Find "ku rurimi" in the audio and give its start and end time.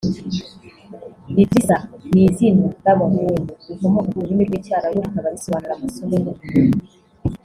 4.11-4.43